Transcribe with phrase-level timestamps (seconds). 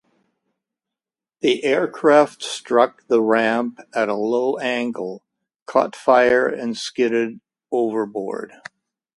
[1.41, 5.21] The aircraft struck the ramp at a low angle,
[5.67, 7.39] caught fire and skidded
[7.71, 8.51] overboard.